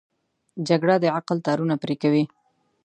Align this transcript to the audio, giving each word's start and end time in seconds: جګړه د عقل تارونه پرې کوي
جګړه 0.67 0.95
د 1.03 1.05
عقل 1.17 1.37
تارونه 1.47 1.75
پرې 1.83 1.95
کوي 2.01 2.23